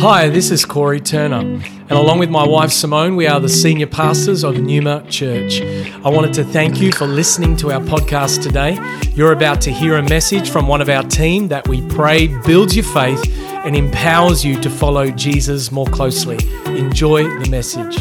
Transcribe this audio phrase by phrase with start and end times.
[0.00, 3.88] Hi, this is Corey Turner, and along with my wife Simone, we are the senior
[3.88, 5.60] pastors of Numa Church.
[5.60, 8.78] I wanted to thank you for listening to our podcast today.
[9.14, 12.76] You're about to hear a message from one of our team that we pray builds
[12.76, 13.20] your faith
[13.64, 16.38] and empowers you to follow Jesus more closely.
[16.66, 17.98] Enjoy the message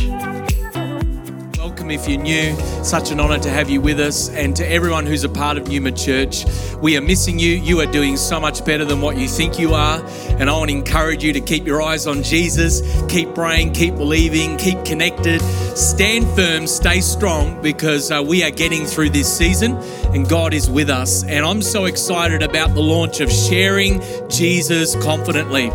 [1.88, 2.56] welcome if you're new.
[2.84, 4.30] Such an honor to have you with us.
[4.30, 6.46] And to everyone who's a part of Numa Church,
[6.82, 7.52] we are missing you.
[7.52, 10.00] You are doing so much better than what you think you are.
[10.40, 13.96] And I want to encourage you to keep your eyes on Jesus, keep praying, keep
[13.96, 19.78] believing, keep connected, stand firm, stay strong because uh, we are getting through this season
[20.14, 21.24] and God is with us.
[21.24, 25.72] And I'm so excited about the launch of sharing Jesus confidently.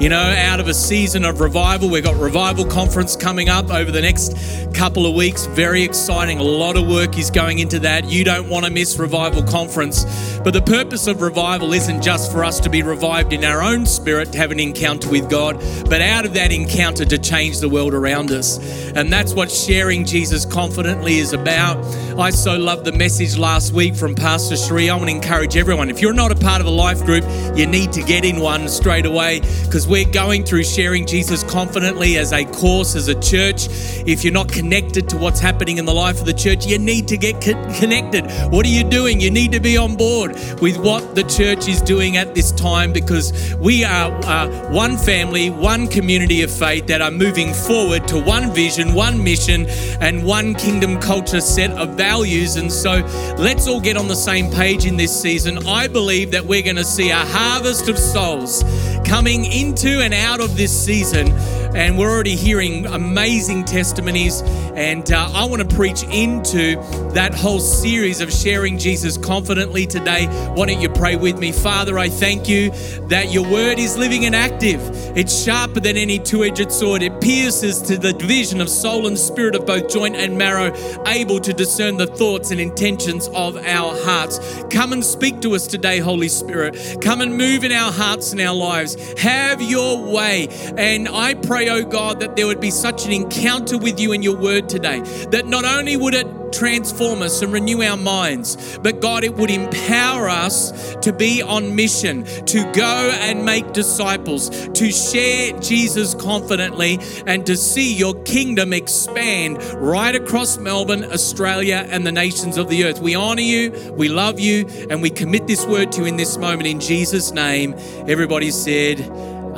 [0.00, 3.90] You know, out of a season of revival, we've got Revival Conference coming up over
[3.90, 4.32] the next
[4.72, 5.46] couple of weeks.
[5.46, 6.38] Very exciting.
[6.38, 8.04] A lot of work is going into that.
[8.04, 10.04] You don't want to miss Revival Conference.
[10.44, 13.86] But the purpose of revival isn't just for us to be revived in our own
[13.98, 17.68] spirit, to have an encounter with God, but out of that encounter to change the
[17.68, 18.58] world around us.
[18.94, 21.84] And that's what sharing Jesus confidently is about.
[22.18, 24.90] I so loved the message last week from Pastor Sheree.
[24.90, 25.90] I want to encourage everyone.
[25.90, 27.24] If you're not a part of a life group,
[27.56, 32.16] you need to get in one straight away because we're going through sharing Jesus confidently
[32.18, 33.68] as a course, as a church.
[34.06, 37.08] If you're not connected to what's happening in the life of the church, you need
[37.08, 38.24] to get connected.
[38.50, 39.20] What are you doing?
[39.20, 42.92] You need to be on board with what the church is doing at this time
[42.92, 48.20] because we are uh, one family, one community of faith that are moving forward to
[48.20, 49.66] one vision, one mission,
[50.00, 52.56] and one kingdom culture set of values.
[52.56, 53.00] And so
[53.38, 55.66] let's all get on the same page in this season.
[55.66, 58.62] I believe that we're going to see a harvest of souls
[59.04, 61.32] coming into and out of this season.
[61.74, 64.42] And we're already hearing amazing testimonies.
[64.74, 66.76] And uh, I want to preach into
[67.12, 70.26] that whole series of sharing Jesus confidently today.
[70.26, 71.52] Why don't you pray with me?
[71.52, 72.70] Father, I thank you
[73.08, 74.80] that your word is living and active.
[75.16, 79.18] It's sharper than any two edged sword, it pierces to the division of soul and
[79.18, 80.74] spirit of both joint and marrow,
[81.06, 84.38] able to discern the thoughts and intentions of our hearts.
[84.70, 86.98] Come and speak to us today, Holy Spirit.
[87.00, 88.96] Come and move in our hearts and our lives.
[89.18, 90.48] Have your way.
[90.76, 94.22] And I pray, oh God, that there would be such an encounter with you in
[94.22, 99.00] your word today, that not only would it transform us and renew our minds, but
[99.00, 104.90] God, it would empower us to be on mission, to go and make disciples, to
[104.90, 112.12] share Jesus confidently, and to see your kingdom expand right across Melbourne, Australia, and the
[112.12, 113.00] nations of the earth.
[113.00, 116.36] We honor you, we love you, and we commit this word to you in this
[116.36, 117.74] moment in Jesus' name.
[118.06, 119.00] Everybody said,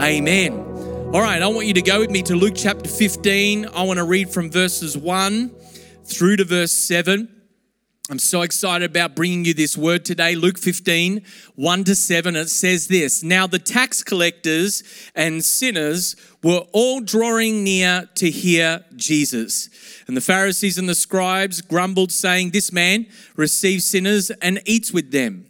[0.00, 0.52] Amen.
[1.12, 3.66] All right, I want you to go with me to Luke chapter 15.
[3.74, 5.50] I want to read from verses 1
[6.10, 7.28] through to verse 7.
[8.10, 10.34] I'm so excited about bringing you this word today.
[10.34, 11.22] Luke 15,
[11.54, 12.34] 1 to 7.
[12.34, 14.82] It says this Now the tax collectors
[15.14, 19.68] and sinners were all drawing near to hear Jesus.
[20.08, 23.06] And the Pharisees and the scribes grumbled, saying, This man
[23.36, 25.49] receives sinners and eats with them.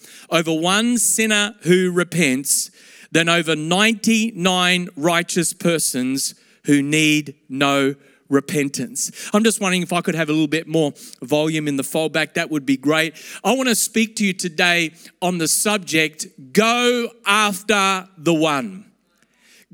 [0.31, 2.71] over one sinner who repents
[3.11, 7.95] than over 99 righteous persons who need no
[8.29, 9.11] repentance.
[9.33, 12.33] I'm just wondering if I could have a little bit more volume in the foldback.
[12.35, 13.15] That would be great.
[13.43, 18.85] I want to speak to you today on the subject go after the one.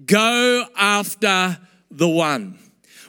[0.05, 1.57] Go after
[1.91, 2.57] the one.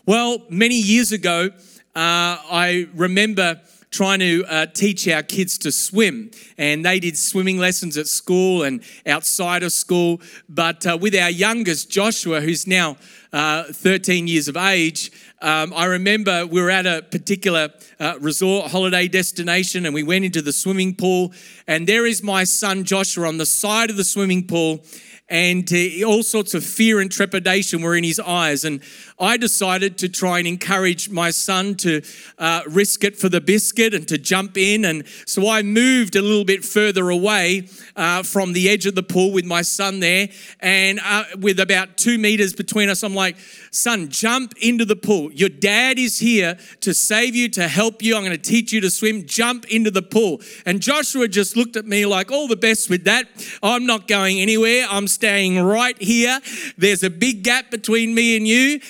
[0.07, 1.51] Well, many years ago,
[1.95, 3.61] uh, I remember
[3.91, 6.31] trying to uh, teach our kids to swim.
[6.57, 10.21] And they did swimming lessons at school and outside of school.
[10.49, 12.97] But uh, with our youngest, Joshua, who's now
[13.33, 17.71] uh, 13 years of age, um, I remember we were at a particular
[18.01, 21.33] uh, resort holiday destination and we went into the swimming pool.
[21.67, 24.85] And there is my son Joshua on the side of the swimming pool
[25.29, 25.71] and
[26.07, 28.65] all sorts of fear and trepidation were in his eyes.
[28.65, 28.81] And
[29.21, 32.03] I decided to try and encourage my son to
[32.39, 34.85] uh, risk it for the biscuit and to jump in.
[34.85, 39.03] And so I moved a little bit further away uh, from the edge of the
[39.03, 40.29] pool with my son there.
[40.61, 43.37] And uh, with about two meters between us, I'm like,
[43.71, 45.33] son, jump into the pool.
[45.33, 48.17] Your dad is here to save you, to help you.
[48.17, 49.27] I'm going to teach you to swim.
[49.27, 50.41] Jump into the pool.
[50.65, 53.27] And Joshua just looked at me like, all the best with that.
[53.63, 54.87] I'm not going anywhere.
[54.89, 56.41] I'm staying right here.
[56.77, 58.81] There's a big gap between me and you.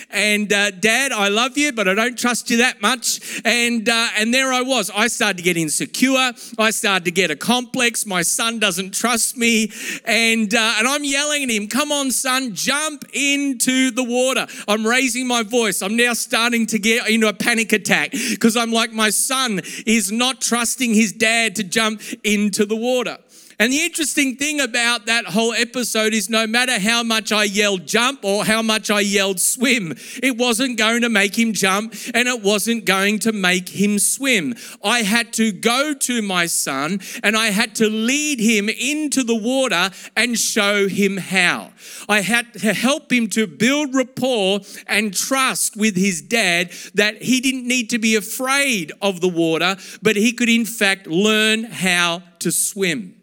[0.53, 3.41] Uh, Dad, I love you, but I don't trust you that much.
[3.45, 4.91] And uh, and there I was.
[4.91, 6.33] I started to get insecure.
[6.59, 8.05] I started to get a complex.
[8.05, 9.71] My son doesn't trust me,
[10.05, 14.87] and uh, and I'm yelling at him, "Come on, son, jump into the water." I'm
[14.87, 15.83] raising my voice.
[15.83, 20.11] I'm now starting to get into a panic attack because I'm like, my son is
[20.11, 23.19] not trusting his dad to jump into the water.
[23.61, 27.87] And the interesting thing about that whole episode is no matter how much I yelled
[27.87, 32.29] jump or how much I yelled swim, it wasn't going to make him jump and
[32.29, 34.55] it wasn't going to make him swim.
[34.85, 39.35] I had to go to my son and I had to lead him into the
[39.35, 41.73] water and show him how.
[42.09, 47.41] I had to help him to build rapport and trust with his dad that he
[47.41, 52.23] didn't need to be afraid of the water, but he could in fact learn how
[52.39, 53.18] to swim.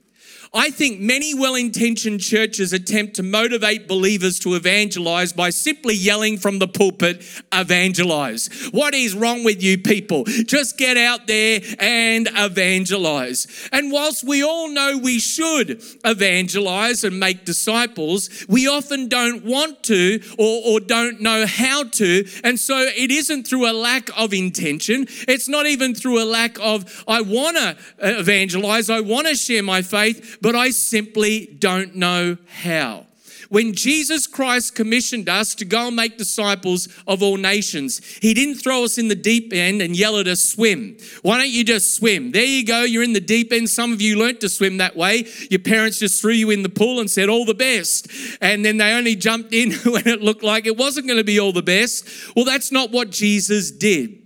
[0.56, 6.38] I think many well intentioned churches attempt to motivate believers to evangelize by simply yelling
[6.38, 8.70] from the pulpit, evangelize.
[8.72, 10.24] What is wrong with you people?
[10.24, 13.68] Just get out there and evangelize.
[13.74, 19.84] And whilst we all know we should evangelize and make disciples, we often don't want
[19.84, 22.26] to or, or don't know how to.
[22.46, 26.58] And so it isn't through a lack of intention, it's not even through a lack
[26.62, 31.96] of, I want to evangelize, I want to share my faith but I simply don't
[31.96, 33.08] know how.
[33.50, 38.62] When Jesus Christ commissioned us to go and make disciples of all nations, He didn't
[38.62, 40.98] throw us in the deep end and yell at us, swim.
[41.24, 42.32] Why don't you just swim?
[42.32, 43.72] There you go, you're in the deep end.
[43.72, 45.26] Some of you learnt to swim that way.
[45.50, 48.08] Your parents just threw you in the pool and said, all the best.
[48.40, 51.40] And then they only jumped in when it looked like it wasn't going to be
[51.40, 52.08] all the best.
[52.36, 54.22] Well, that's not what Jesus did.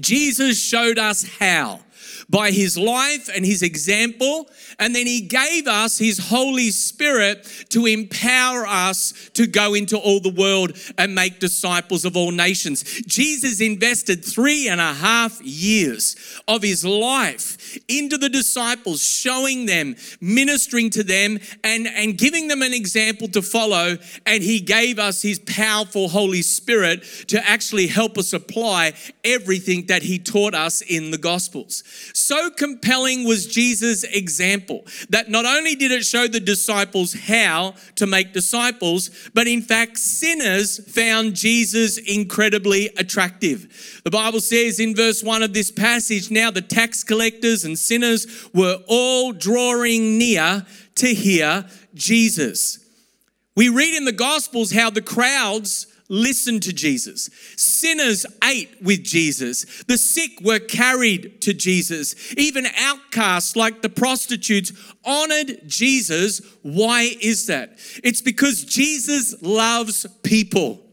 [0.00, 1.80] Jesus showed us how
[2.28, 4.48] by his life and his example.
[4.78, 10.20] And then he gave us his Holy Spirit to empower us to go into all
[10.20, 12.82] the world and make disciples of all nations.
[13.06, 19.96] Jesus invested three and a half years of his life into the disciples, showing them,
[20.20, 23.96] ministering to them, and, and giving them an example to follow.
[24.26, 28.92] And he gave us his powerful Holy Spirit to actually help us apply
[29.24, 31.82] everything that he taught us in the Gospels.
[32.12, 34.65] So compelling was Jesus' example
[35.10, 39.98] that not only did it show the disciples how to make disciples, but in fact,
[39.98, 44.00] sinners found Jesus incredibly attractive.
[44.04, 48.48] The Bible says in verse 1 of this passage now the tax collectors and sinners
[48.52, 50.66] were all drawing near
[50.96, 52.78] to hear Jesus.
[53.54, 57.30] We read in the Gospels how the crowds listened to Jesus.
[57.56, 59.84] Sinners ate with Jesus.
[59.84, 62.34] The sick were carried to Jesus.
[62.36, 64.72] Even outcasts like the prostitutes
[65.04, 66.40] honored Jesus.
[66.62, 67.78] Why is that?
[68.04, 70.85] It's because Jesus loves people.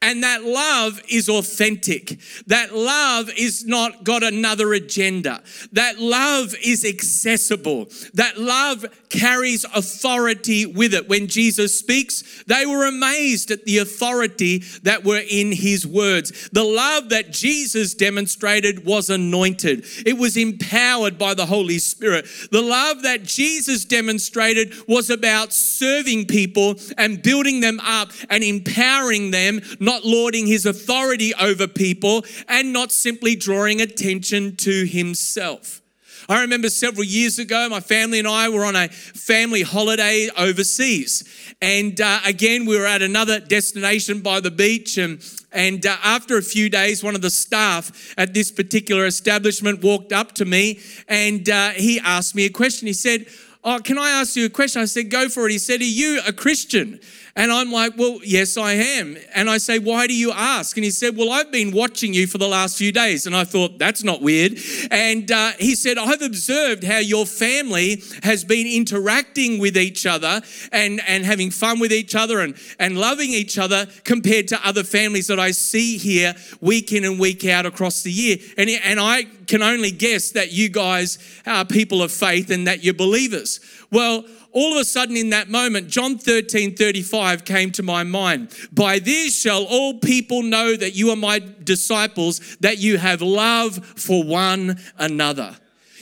[0.00, 2.20] And that love is authentic.
[2.46, 5.42] That love is not got another agenda.
[5.72, 7.88] That love is accessible.
[8.14, 11.08] That love carries authority with it.
[11.08, 16.48] When Jesus speaks, they were amazed at the authority that were in his words.
[16.50, 22.26] The love that Jesus demonstrated was anointed, it was empowered by the Holy Spirit.
[22.52, 29.32] The love that Jesus demonstrated was about serving people and building them up and empowering
[29.32, 35.80] them not lording his authority over people and not simply drawing attention to himself.
[36.28, 41.24] I remember several years ago, my family and I were on a family holiday overseas.
[41.62, 44.98] And uh, again, we were at another destination by the beach.
[44.98, 49.82] And, and uh, after a few days, one of the staff at this particular establishment
[49.82, 52.88] walked up to me and uh, he asked me a question.
[52.88, 53.24] He said,
[53.64, 54.82] Oh, can I ask you a question?
[54.82, 55.52] I said, Go for it.
[55.52, 57.00] He said, Are you a Christian?
[57.38, 59.16] And I'm like, Well, yes, I am.
[59.32, 60.76] And I say, Why do you ask?
[60.76, 63.26] And he said, Well, I've been watching you for the last few days.
[63.26, 64.58] And I thought, That's not weird.
[64.90, 70.42] And uh, he said, I've observed how your family has been interacting with each other
[70.72, 74.82] and, and having fun with each other and, and loving each other compared to other
[74.82, 78.38] families that I see here week in and week out across the year.
[78.56, 82.82] And, and I can only guess that you guys are people of faith and that
[82.82, 83.60] you're believers.
[83.92, 88.54] Well, all of a sudden in that moment, John 13 35 came to my mind.
[88.72, 93.84] By this shall all people know that you are my disciples, that you have love
[93.96, 95.56] for one another.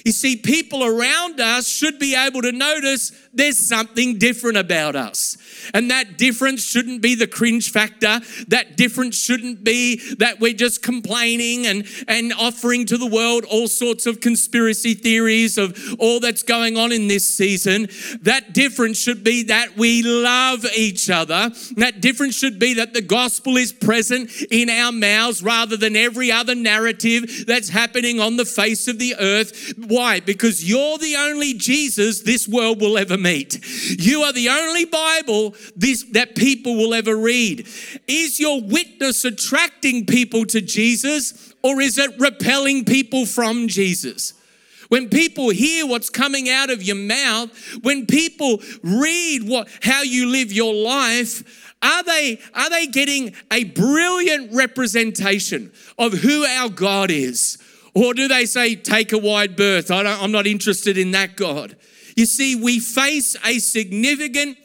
[0.07, 5.37] You see, people around us should be able to notice there's something different about us.
[5.75, 8.21] And that difference shouldn't be the cringe factor.
[8.47, 13.67] That difference shouldn't be that we're just complaining and, and offering to the world all
[13.67, 17.89] sorts of conspiracy theories of all that's going on in this season.
[18.23, 21.51] That difference should be that we love each other.
[21.79, 26.31] That difference should be that the gospel is present in our mouths rather than every
[26.31, 29.75] other narrative that's happening on the face of the earth.
[29.97, 30.21] Why?
[30.21, 33.65] Because you're the only Jesus this world will ever meet.
[33.99, 37.67] You are the only Bible this, that people will ever read.
[38.07, 44.35] Is your witness attracting people to Jesus or is it repelling people from Jesus?
[44.91, 47.51] When people hear what's coming out of your mouth,
[47.83, 53.65] when people read what how you live your life, are they are they getting a
[53.65, 57.57] brilliant representation of who our God is?
[57.97, 59.91] Or do they say, take a wide berth?
[59.91, 61.79] I am not interested in that God.
[62.15, 64.59] You see, we face a significant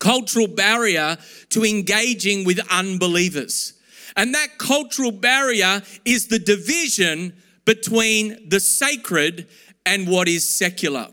[0.00, 1.16] cultural barrier
[1.50, 3.74] to engaging with unbelievers.
[4.16, 7.34] And that cultural barrier is the division
[7.66, 9.46] between the sacred
[9.84, 11.06] and what is secular.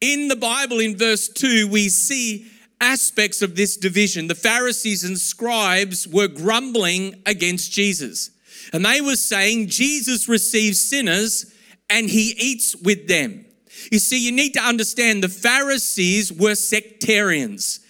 [0.00, 2.46] In the Bible, in verse 2, we see
[2.80, 4.26] aspects of this division.
[4.26, 8.30] The Pharisees and scribes were grumbling against Jesus.
[8.72, 11.52] And they were saying, Jesus receives sinners
[11.90, 13.44] and he eats with them.
[13.90, 17.80] You see, you need to understand the Pharisees were sectarians.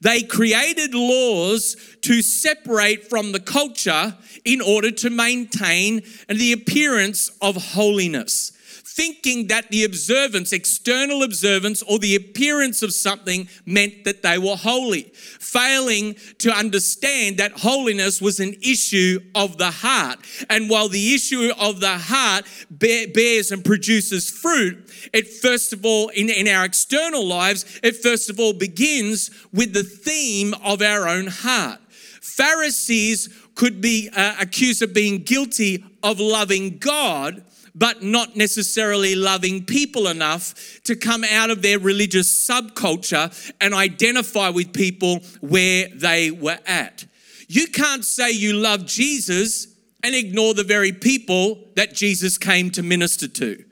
[0.00, 7.56] They created laws to separate from the culture in order to maintain the appearance of
[7.56, 8.52] holiness
[8.96, 14.56] thinking that the observance, external observance, or the appearance of something meant that they were
[14.56, 15.02] holy,
[15.38, 20.18] failing to understand that holiness was an issue of the heart.
[20.48, 26.08] And while the issue of the heart bears and produces fruit, it first of all,
[26.08, 31.06] in, in our external lives, it first of all begins with the theme of our
[31.06, 31.78] own heart.
[32.20, 39.64] Pharisees could be uh, accused of being guilty of loving God but not necessarily loving
[39.64, 46.30] people enough to come out of their religious subculture and identify with people where they
[46.30, 47.04] were at.
[47.48, 49.66] You can't say you love Jesus
[50.02, 53.64] and ignore the very people that Jesus came to minister to.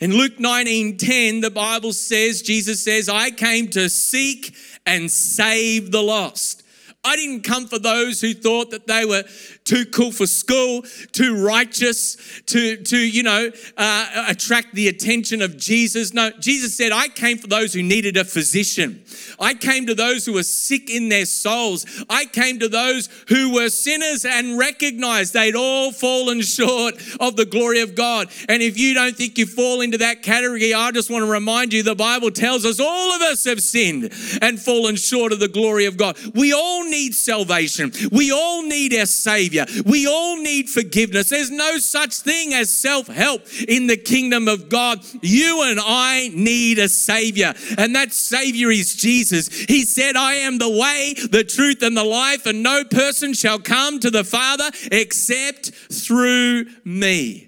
[0.00, 4.54] In Luke 19:10, the Bible says, Jesus says, I came to seek
[4.86, 6.62] and save the lost.
[7.04, 9.24] I didn't come for those who thought that they were
[9.68, 10.82] too cool for school,
[11.12, 16.14] too righteous to, to you know, uh, attract the attention of Jesus.
[16.14, 19.04] No, Jesus said, I came for those who needed a physician.
[19.38, 21.84] I came to those who were sick in their souls.
[22.08, 27.44] I came to those who were sinners and recognized they'd all fallen short of the
[27.44, 28.28] glory of God.
[28.48, 31.74] And if you don't think you fall into that category, I just want to remind
[31.74, 35.48] you the Bible tells us all of us have sinned and fallen short of the
[35.48, 36.16] glory of God.
[36.34, 37.92] We all need salvation.
[38.10, 39.57] We all need our Savior.
[39.66, 39.82] Savior.
[39.84, 41.30] We all need forgiveness.
[41.30, 45.00] There's no such thing as self help in the kingdom of God.
[45.22, 49.48] You and I need a Savior, and that Savior is Jesus.
[49.48, 53.58] He said, I am the way, the truth, and the life, and no person shall
[53.58, 57.47] come to the Father except through me.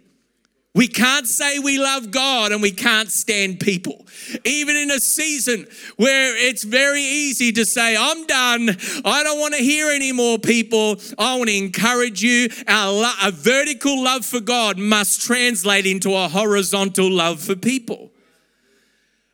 [0.73, 4.07] We can't say we love God and we can't stand people.
[4.45, 8.77] Even in a season where it's very easy to say, I'm done.
[9.05, 10.97] I don't want to hear any more people.
[11.19, 12.51] I want to encourage you.
[12.69, 18.13] Our lo- a vertical love for God must translate into a horizontal love for people.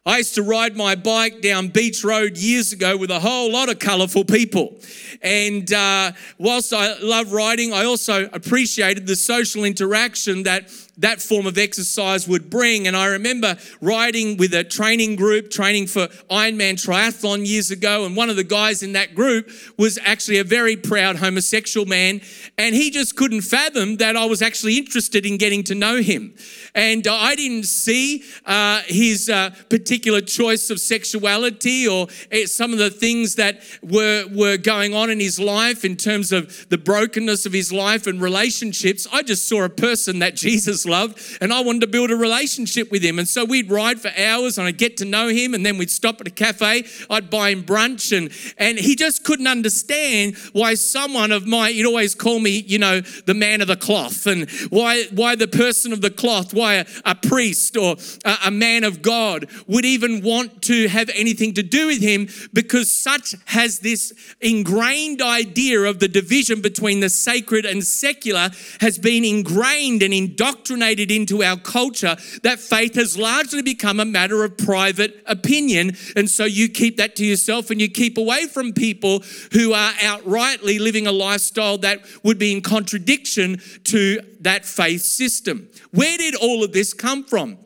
[0.07, 3.69] I used to ride my bike down Beach Road years ago with a whole lot
[3.69, 4.76] of colourful people.
[5.21, 11.47] And uh, whilst I love riding, I also appreciated the social interaction that that form
[11.47, 12.87] of exercise would bring.
[12.87, 18.07] And I remember riding with a training group, training for Ironman Triathlon years ago.
[18.07, 22.21] And one of the guys in that group was actually a very proud homosexual man.
[22.57, 26.35] And he just couldn't fathom that I was actually interested in getting to know him.
[26.75, 32.79] And I didn't see uh, his uh, particular choice of sexuality or eh, some of
[32.79, 37.45] the things that were, were going on in his life in terms of the brokenness
[37.45, 39.07] of his life and relationships.
[39.12, 42.90] I just saw a person that Jesus loved and I wanted to build a relationship
[42.90, 43.19] with him.
[43.19, 45.90] And so we'd ride for hours and I'd get to know him and then we'd
[45.90, 46.85] stop at a cafe.
[47.11, 51.87] I'd buy him brunch and, and he just couldn't understand why someone of my, he'd
[51.87, 55.93] always call me, you know, the man of the cloth and why, why the person
[55.93, 60.23] of the cloth, why a, a priest or a, a man of God would even
[60.23, 65.99] want to have anything to do with him because such has this ingrained idea of
[65.99, 68.50] the division between the sacred and secular
[68.81, 74.04] has been ingrained and indoctrinated indoctrinated into our culture that faith has largely become a
[74.04, 75.97] matter of private opinion.
[76.14, 79.92] And so you keep that to yourself and you keep away from people who are
[79.92, 85.68] outrightly living a lifestyle that would be in contradiction to that faith system.
[85.92, 87.59] Where did all of this come from?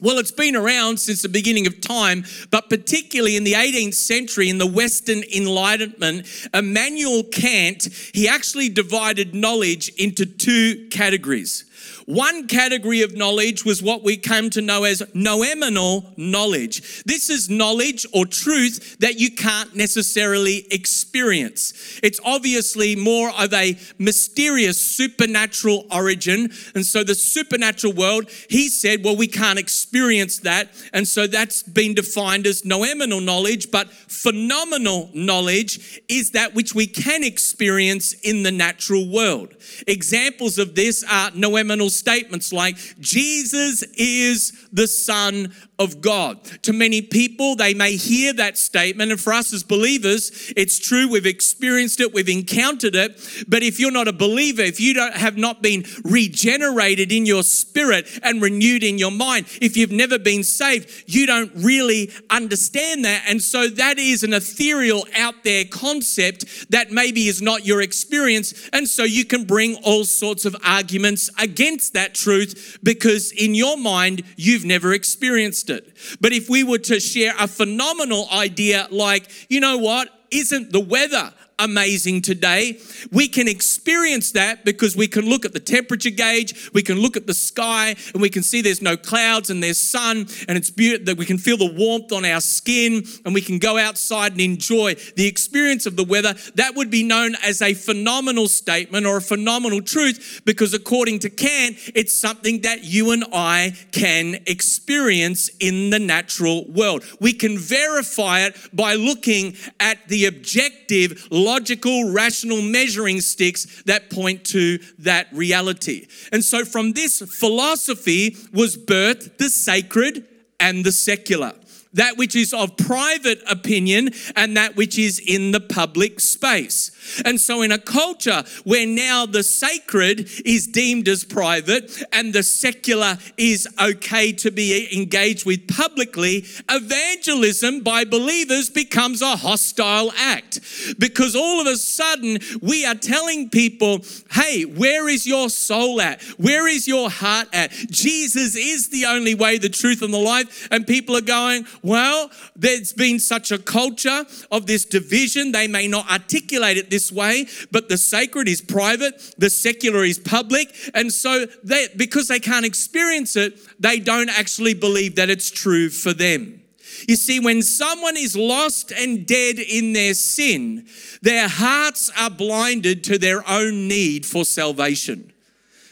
[0.00, 4.48] Well, it's been around since the beginning of time, but particularly in the 18th century
[4.48, 6.24] in the Western Enlightenment,
[6.54, 11.67] Immanuel Kant, he actually divided knowledge into two categories.
[12.08, 17.04] One category of knowledge was what we came to know as noumenal knowledge.
[17.04, 22.00] This is knowledge or truth that you can't necessarily experience.
[22.02, 26.50] It's obviously more of a mysterious supernatural origin.
[26.74, 30.70] And so the supernatural world, he said, well, we can't experience that.
[30.94, 36.86] And so that's been defined as noumenal knowledge, but phenomenal knowledge is that which we
[36.86, 39.52] can experience in the natural world.
[39.86, 46.44] Examples of this are noumenal statements like, Jesus is the Son of God.
[46.62, 51.08] To many people, they may hear that statement, and for us as believers, it's true.
[51.08, 53.44] We've experienced it, we've encountered it.
[53.46, 57.42] But if you're not a believer, if you don't have not been regenerated in your
[57.42, 63.04] spirit and renewed in your mind, if you've never been saved, you don't really understand
[63.04, 63.22] that.
[63.28, 68.68] And so that is an ethereal, out there concept that maybe is not your experience.
[68.72, 73.76] And so you can bring all sorts of arguments against that truth because in your
[73.76, 75.96] mind, you've never experienced it.
[76.20, 80.80] But if we were to share a phenomenal idea like, you know what, isn't the
[80.80, 82.78] weather amazing today.
[83.10, 87.16] We can experience that because we can look at the temperature gauge, we can look
[87.16, 90.70] at the sky, and we can see there's no clouds and there's sun, and it's
[90.70, 94.32] beautiful that we can feel the warmth on our skin, and we can go outside
[94.32, 96.34] and enjoy the experience of the weather.
[96.54, 101.30] That would be known as a phenomenal statement or a phenomenal truth because, according to
[101.30, 107.04] Kant, it's something that you and I can experience in the natural world.
[107.20, 114.44] We can verify it by looking at the objective logical, rational measuring sticks that point
[114.44, 116.06] to that reality.
[116.32, 120.24] And so from this philosophy was birthed the sacred
[120.60, 121.52] and the secular
[121.94, 126.90] that which is of private opinion and that which is in the public space.
[127.24, 132.42] And so, in a culture where now the sacred is deemed as private and the
[132.42, 140.60] secular is okay to be engaged with publicly, evangelism by believers becomes a hostile act
[140.98, 146.22] because all of a sudden we are telling people, hey, where is your soul at?
[146.38, 147.70] Where is your heart at?
[147.72, 150.68] Jesus is the only way, the truth, and the life.
[150.70, 155.52] And people are going, well, there's been such a culture of this division.
[155.52, 160.18] They may not articulate it this way, but the sacred is private, the secular is
[160.18, 160.74] public.
[160.94, 165.90] And so, they, because they can't experience it, they don't actually believe that it's true
[165.90, 166.62] for them.
[167.06, 170.86] You see, when someone is lost and dead in their sin,
[171.22, 175.32] their hearts are blinded to their own need for salvation.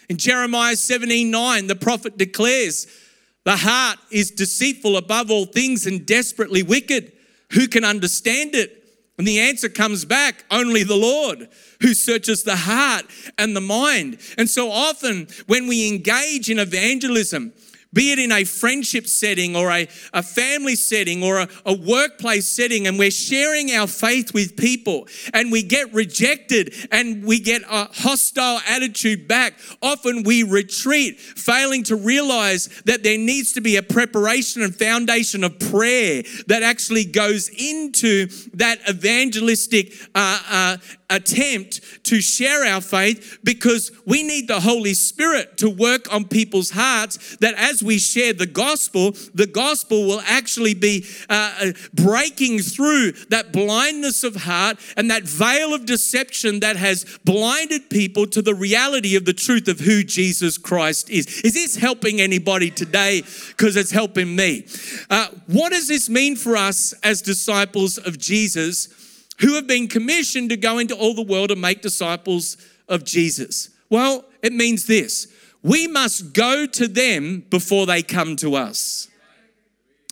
[0.09, 2.87] In Jeremiah 17 9, the prophet declares,
[3.46, 7.12] the heart is deceitful above all things and desperately wicked.
[7.52, 8.82] Who can understand it?
[9.18, 11.48] And the answer comes back only the Lord
[11.80, 13.04] who searches the heart
[13.38, 14.18] and the mind.
[14.37, 17.52] And so often when we engage in evangelism,
[17.92, 22.46] be it in a friendship setting or a, a family setting or a, a workplace
[22.46, 27.62] setting, and we're sharing our faith with people and we get rejected and we get
[27.62, 33.77] a hostile attitude back, often we retreat, failing to realize that there needs to be
[33.77, 40.77] a preparation and foundation of prayer that actually goes into that evangelistic uh, uh,
[41.11, 46.70] attempt to share our faith because we need the Holy Spirit to work on people's
[46.70, 52.59] hearts that as we share the gospel, the gospel will actually be uh, uh, breaking
[52.59, 58.42] through that blindness of heart and that veil of deception that has blinded people to
[58.42, 61.40] the reality of the truth of who Jesus Christ is.
[61.42, 63.22] Is this helping anybody today?
[63.49, 64.66] Because it's helping me.
[65.09, 68.88] Uh, what does this mean for us as disciples of Jesus?
[69.40, 72.57] who have been commissioned to go into all the world and make disciples
[72.88, 73.70] of Jesus?
[73.90, 75.33] Well, it means this
[75.66, 79.09] we must go to them before they come to us.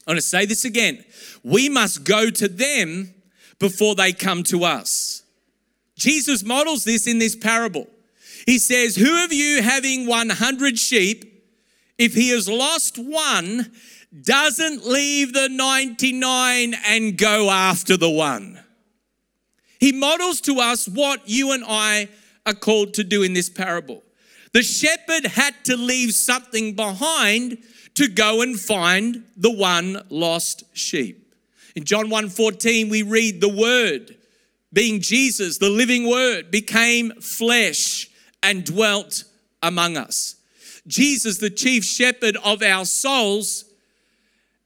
[0.01, 1.05] I'm going to say this again.
[1.45, 3.15] We must go to them
[3.61, 5.23] before they come to us.
[5.97, 7.87] Jesus models this in this parable.
[8.47, 11.47] He says, Who of you having 100 sheep,
[11.99, 13.71] if he has lost one,
[14.23, 18.59] doesn't leave the 99 and go after the one?
[19.79, 22.09] He models to us what you and I
[22.45, 24.04] are called to do in this parable.
[24.55, 27.59] The shepherd had to leave something behind
[27.95, 31.35] to go and find the one lost sheep.
[31.75, 34.17] In John 1:14 we read the word
[34.73, 38.09] being Jesus the living word became flesh
[38.45, 39.25] and dwelt
[39.61, 40.37] among us.
[40.87, 43.65] Jesus the chief shepherd of our souls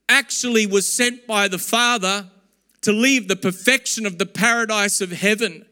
[0.07, 2.31] actually was sent by the Father
[2.83, 5.65] to leave the perfection of the paradise of heaven.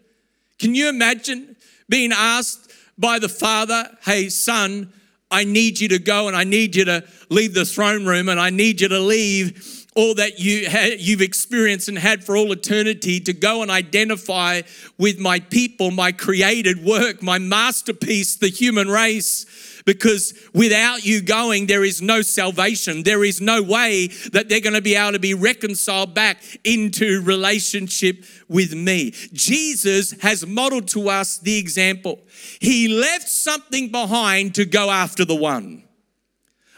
[0.58, 1.56] Can you imagine
[1.88, 2.65] being asked
[2.98, 4.92] by the Father, Hey, son,
[5.30, 8.38] I need you to go and I need you to leave the throne room and
[8.38, 13.18] I need you to leave all that you you've experienced and had for all eternity
[13.20, 14.60] to go and identify
[14.98, 21.66] with my people, my created work, my masterpiece, the human race because without you going,
[21.66, 23.04] there is no salvation.
[23.04, 27.22] There is no way that they're going to be able to be reconciled back into
[27.22, 29.12] relationship with me.
[29.32, 32.18] Jesus has modeled to us the example.
[32.60, 35.84] He left something behind to go after the one.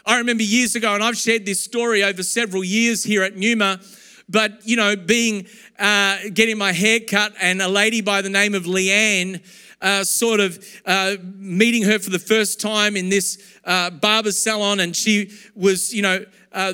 [0.05, 3.79] I remember years ago, and I've shared this story over several years here at Numa
[4.29, 5.47] but you know being
[5.79, 9.41] uh, getting my hair cut and a lady by the name of leanne
[9.81, 14.79] uh, sort of uh, meeting her for the first time in this uh, barber salon,
[14.79, 16.73] and she was, you know, uh,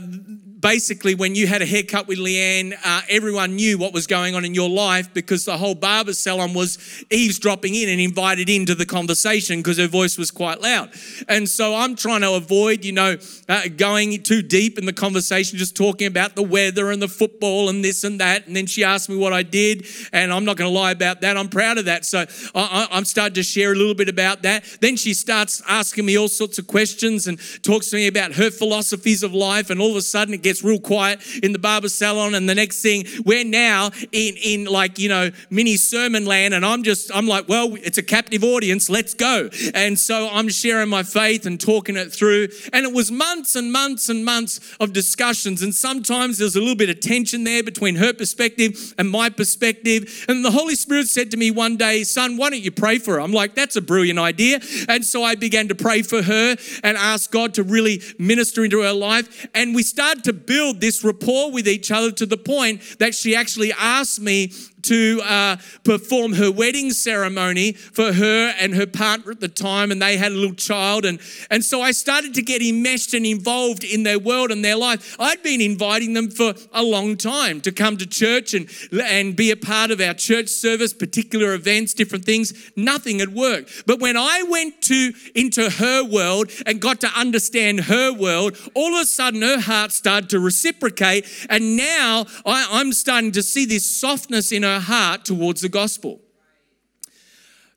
[0.65, 4.43] basically, when you had a haircut with Leanne, uh, everyone knew what was going on
[4.43, 8.85] in your life because the whole barber salon was eavesdropping in and invited into the
[8.85, 10.91] conversation because her voice was quite loud.
[11.27, 13.15] And so I'm trying to avoid, you know,
[13.47, 17.69] uh, going too deep in the conversation, just talking about the weather and the football
[17.69, 18.47] and this and that.
[18.47, 21.21] And then she asked me what I did, and I'm not going to lie about
[21.21, 21.37] that.
[21.37, 22.05] I'm proud of that.
[22.05, 22.25] So
[22.55, 24.65] I, I'm starting to share a little bit about that.
[24.81, 28.49] Then she starts asking me all sorts of questions and talks to me about her
[28.49, 29.69] philosophies of life.
[29.69, 32.47] And all of a sudden, it gets gets real quiet in the barber salon, and
[32.47, 36.83] the next thing we're now in in like you know mini sermon land, and I'm
[36.83, 39.49] just I'm like, well, it's a captive audience, let's go.
[39.73, 43.71] And so I'm sharing my faith and talking it through, and it was months and
[43.71, 47.95] months and months of discussions, and sometimes there's a little bit of tension there between
[47.95, 50.25] her perspective and my perspective.
[50.29, 53.15] And the Holy Spirit said to me one day, son, why don't you pray for
[53.15, 53.21] her?
[53.21, 54.59] I'm like, that's a brilliant idea.
[54.87, 58.81] And so I began to pray for her and ask God to really minister into
[58.81, 59.47] her life.
[59.53, 63.35] And we started to build this rapport with each other to the point that she
[63.35, 64.51] actually asked me
[64.85, 70.01] to uh, perform her wedding ceremony for her and her partner at the time, and
[70.01, 71.05] they had a little child.
[71.05, 71.19] And,
[71.49, 75.15] and so I started to get enmeshed and involved in their world and their life.
[75.19, 79.51] I'd been inviting them for a long time to come to church and, and be
[79.51, 82.53] a part of our church service, particular events, different things.
[82.75, 83.85] Nothing had worked.
[83.85, 88.95] But when I went to into her world and got to understand her world, all
[88.95, 91.25] of a sudden her heart started to reciprocate.
[91.49, 96.21] And now I, I'm starting to see this softness in her heart towards the gospel.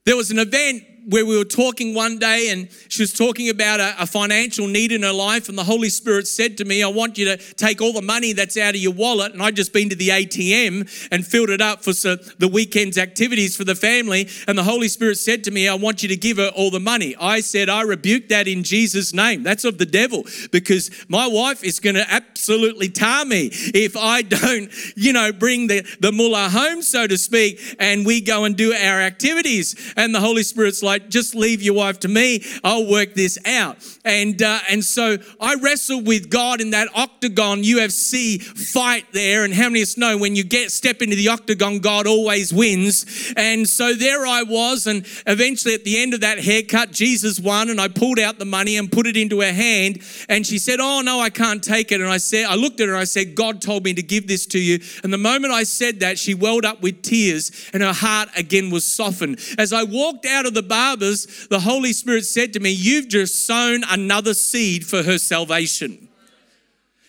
[0.05, 3.81] There was an event where we were talking one day and she was talking about
[3.81, 6.87] a, a, financial need in her life and the holy spirit said to me i
[6.87, 9.73] want you to take all the money that's out of your wallet and i'd just
[9.73, 14.29] been to the atm and filled it up for the weekend's activities for the family
[14.47, 16.81] and the holy spirit said to me i want you to give her all the
[16.81, 17.15] money.
[17.21, 19.43] I said i rebuke that in jesus name.
[19.43, 24.23] That's of the devil because my wife is going to absolutely tar me if i
[24.29, 28.57] don't you know bring the, the mullah home so to speak and we go and
[28.57, 29.93] do our activities.
[29.97, 32.45] And the holy spirit's like just leave your wife to me.
[32.65, 33.77] I'll work this out.
[34.05, 39.45] And, uh, and so I wrestled with God in that octagon UFC fight there.
[39.45, 42.53] And how many of us know when you get step into the octagon, God always
[42.53, 43.33] wins.
[43.37, 44.87] And so there I was.
[44.87, 47.71] And eventually at the end of that haircut, Jesus won.
[47.71, 50.03] And I pulled out the money and put it into her hand.
[50.29, 52.01] And she said, Oh, no, I can't take it.
[52.01, 54.27] And I said, I looked at her and I said, God told me to give
[54.27, 54.81] this to you.
[55.03, 58.71] And the moment I said that, she welled up with tears and her heart again
[58.71, 59.39] was softened.
[59.59, 63.09] As I walked out of the bar, barbers, the Holy Spirit said to me, You've
[63.09, 66.09] just sown another seed for her salvation.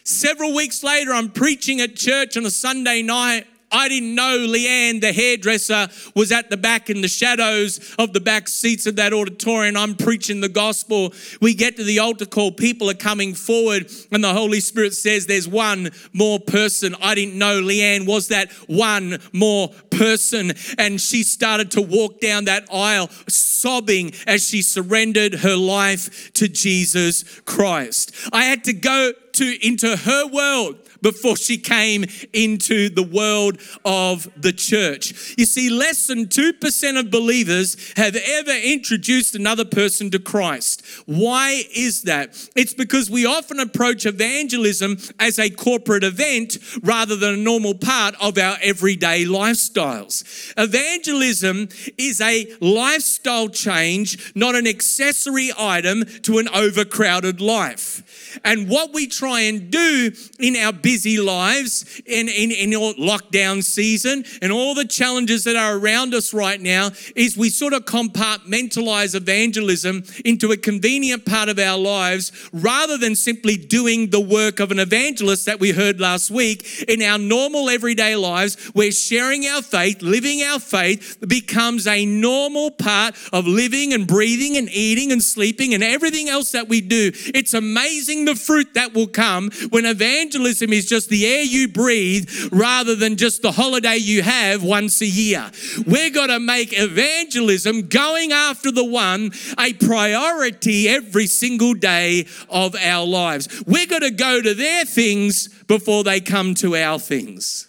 [0.04, 3.46] Several weeks later, I'm preaching at church on a Sunday night.
[3.72, 8.20] I didn't know Leanne, the hairdresser, was at the back in the shadows of the
[8.20, 9.78] back seats of that auditorium.
[9.78, 11.14] I'm preaching the gospel.
[11.42, 15.26] We get to the altar call, people are coming forward, and the Holy Spirit says,
[15.26, 16.96] There's one more person.
[17.02, 20.54] I didn't know Leanne was that one more person.
[20.78, 26.48] And she started to walk down that aisle sobbing as she surrendered her life to
[26.48, 28.14] Jesus Christ.
[28.32, 34.30] I had to go into, into her world before she came into the world of
[34.40, 35.36] the church.
[35.38, 40.84] You see, less than 2% of believers have ever introduced another person to Christ.
[41.06, 42.50] Why is that?
[42.56, 48.16] It's because we often approach evangelism as a corporate event rather than a normal part
[48.22, 50.54] of our everyday lifestyles.
[50.58, 58.40] Evangelism is a lifestyle change, not an accessory item to an overcrowded life.
[58.44, 64.26] And what we try and do in our busy lives, in, in, in lockdown season,
[64.42, 69.14] and all the challenges that are around us right now, is we sort of compartmentalize
[69.14, 74.72] evangelism into a convenient part of our lives rather than simply doing the work of
[74.72, 76.66] an evangelist that we heard last week.
[76.88, 82.72] In our normal everyday lives, where sharing our faith, living our faith, becomes a normal
[82.72, 87.12] part of living and breathing and eating and sleeping and everything else that we do.
[87.36, 92.30] It's amazing the fruit that will come when evangelism is just the air you breathe
[92.52, 95.50] rather than just the holiday you have once a year.
[95.86, 102.76] We're going to make evangelism, going after the one, a priority every single day of
[102.76, 103.64] our lives.
[103.66, 107.69] We're going to go to their things before they come to our things.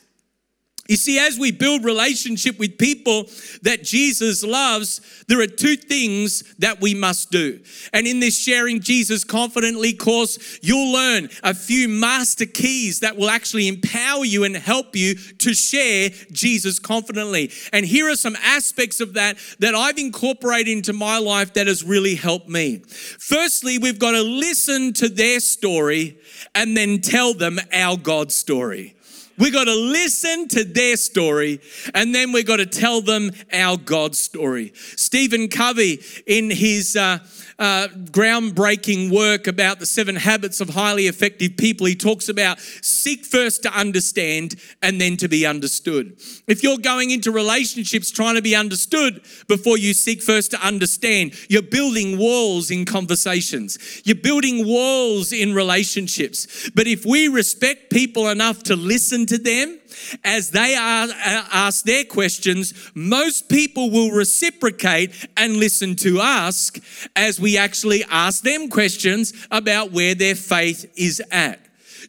[0.91, 3.29] You see, as we build relationship with people
[3.63, 7.61] that Jesus loves, there are two things that we must do.
[7.93, 13.31] And in this Sharing Jesus Confidently course, you'll learn a few master keys that will
[13.31, 17.53] actually empower you and help you to share Jesus confidently.
[17.73, 21.85] And here are some aspects of that that I've incorporated into my life that has
[21.85, 22.79] really helped me.
[23.21, 26.19] Firstly, we've got to listen to their story
[26.53, 28.97] and then tell them our God story.
[29.39, 31.61] We got to listen to their story
[31.95, 34.73] and then we got to tell them our God story.
[34.75, 37.19] Stephen Covey, in his uh,
[37.61, 43.27] uh, groundbreaking work about the seven habits of highly effective people, he talks about seek
[43.27, 46.17] first to understand and then to be understood.
[46.47, 51.35] If you're going into relationships trying to be understood before you seek first to understand,
[51.51, 56.71] you're building walls in conversations, you're building walls in relationships.
[56.75, 59.80] But if we respect people enough to listen to them,
[60.25, 66.71] as they ask their questions, most people will reciprocate and listen to us
[67.17, 71.61] as we actually ask them questions about where their faith is at.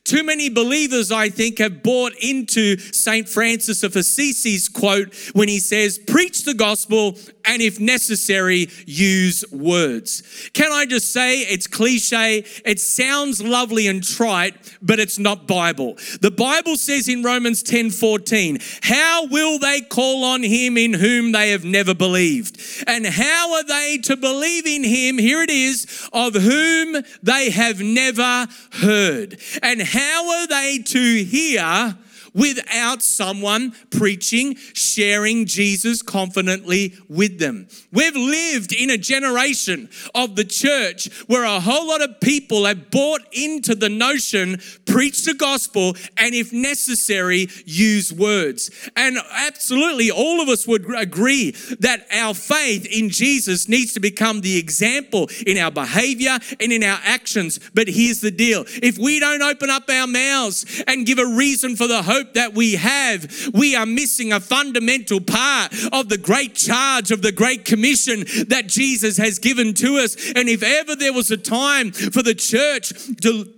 [0.03, 3.27] Too many believers, I think, have bought into St.
[3.27, 10.49] Francis of Assisi's quote when he says, Preach the gospel and if necessary, use words.
[10.53, 12.45] Can I just say it's cliche?
[12.65, 15.95] It sounds lovely and trite, but it's not Bible.
[16.21, 21.31] The Bible says in Romans 10 14, How will they call on him in whom
[21.31, 22.59] they have never believed?
[22.87, 25.17] And how are they to believe in him?
[25.17, 29.39] Here it is, of whom they have never heard.
[29.61, 31.97] And how are they to hear?
[32.33, 37.67] Without someone preaching, sharing Jesus confidently with them.
[37.91, 42.89] We've lived in a generation of the church where a whole lot of people have
[42.91, 48.89] bought into the notion preach the gospel and, if necessary, use words.
[48.95, 54.41] And absolutely, all of us would agree that our faith in Jesus needs to become
[54.41, 57.59] the example in our behavior and in our actions.
[57.73, 61.75] But here's the deal if we don't open up our mouths and give a reason
[61.75, 66.17] for the hope hope that we have, we are missing a fundamental part of the
[66.17, 70.15] great charge of the great commission that Jesus has given to us.
[70.35, 73.51] And if ever there was a time for the church to,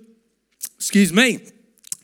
[0.78, 1.40] excuse me,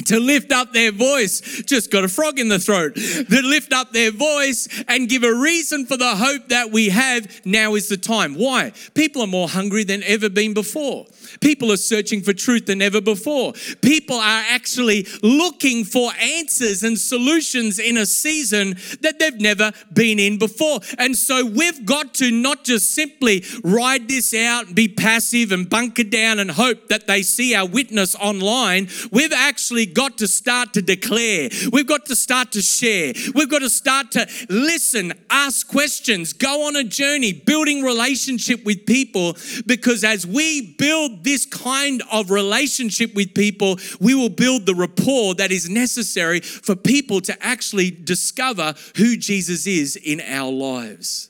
[0.05, 3.91] to lift up their voice, just got a frog in the throat, to lift up
[3.91, 7.97] their voice and give a reason for the hope that we have, now is the
[7.97, 8.35] time.
[8.35, 8.71] Why?
[8.93, 11.05] People are more hungry than ever been before.
[11.41, 13.53] People are searching for truth than ever before.
[13.81, 20.19] People are actually looking for answers and solutions in a season that they've never been
[20.19, 20.79] in before.
[20.97, 25.69] And so we've got to not just simply ride this out and be passive and
[25.69, 28.87] bunker down and hope that they see our witness online.
[29.11, 31.49] We've actually got to start to declare.
[31.71, 33.13] We've got to start to share.
[33.33, 38.85] We've got to start to listen, ask questions, go on a journey, building relationship with
[38.85, 44.75] people because as we build this kind of relationship with people, we will build the
[44.75, 51.29] rapport that is necessary for people to actually discover who Jesus is in our lives.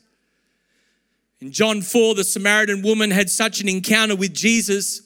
[1.41, 5.01] In John 4, the Samaritan woman had such an encounter with Jesus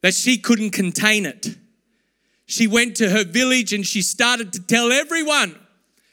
[0.00, 1.56] that she couldn't contain it.
[2.46, 5.58] She went to her village and she started to tell everyone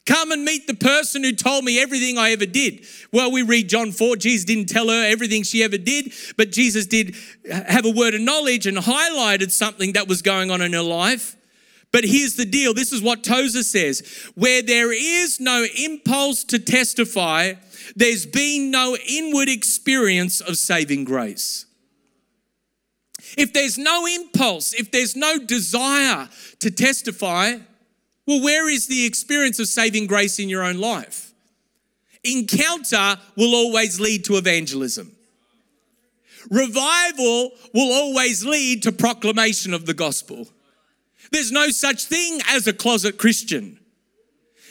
[0.05, 2.85] Come and meet the person who told me everything I ever did.
[3.11, 4.17] Well, we read John 4.
[4.17, 7.15] Jesus didn't tell her everything she ever did, but Jesus did
[7.49, 11.35] have a word of knowledge and highlighted something that was going on in her life.
[11.91, 16.59] But here's the deal this is what Tozer says where there is no impulse to
[16.59, 17.53] testify,
[17.95, 21.65] there's been no inward experience of saving grace.
[23.37, 27.57] If there's no impulse, if there's no desire to testify,
[28.25, 31.31] well, where is the experience of saving grace in your own life?
[32.23, 35.15] Encounter will always lead to evangelism.
[36.49, 40.47] Revival will always lead to proclamation of the gospel.
[41.31, 43.79] There's no such thing as a closet Christian.